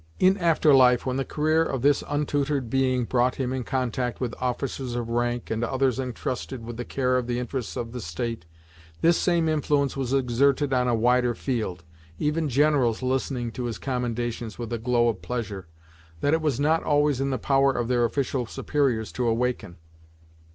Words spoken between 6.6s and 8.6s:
with the care of the interests of the state,